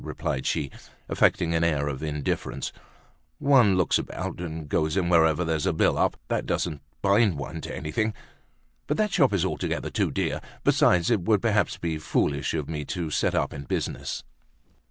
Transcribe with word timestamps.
replied 0.03 0.47
she, 0.47 0.71
affecting 1.07 1.53
an 1.53 1.63
air 1.63 1.87
of 1.87 2.01
indifference. 2.01 2.73
"One 3.37 3.77
looks 3.77 3.99
about, 3.99 4.39
and 4.39 4.67
goes 4.67 4.97
in 4.97 5.09
wherever 5.09 5.45
there's 5.45 5.67
a 5.67 5.73
bill 5.73 5.95
up—that 5.95 6.47
doesn't 6.47 6.81
bind 7.03 7.37
one 7.37 7.61
to 7.61 7.75
anything. 7.77 8.15
But 8.87 8.97
that 8.97 9.13
shop 9.13 9.31
is 9.31 9.45
altogether 9.45 9.91
too 9.91 10.09
dear. 10.09 10.41
Besides, 10.63 11.11
it 11.11 11.21
would 11.25 11.39
perhaps 11.43 11.77
be 11.77 11.99
foolish 11.99 12.55
of 12.55 12.67
me 12.67 12.83
to 12.85 13.11
set 13.11 13.35
up 13.35 13.53
in 13.53 13.65
business." 13.65 14.23